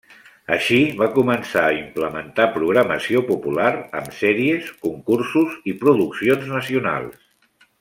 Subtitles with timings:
[0.53, 3.69] Així va començar a implementar programació popular
[4.01, 7.25] amb sèries, concursos i produccions nacionals.